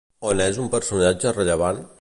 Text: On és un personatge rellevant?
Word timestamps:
On 0.29 0.39
és 0.45 0.57
un 0.63 0.71
personatge 0.77 1.37
rellevant? 1.39 1.87